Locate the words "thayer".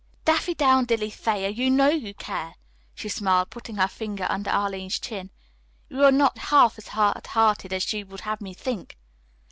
1.13-1.49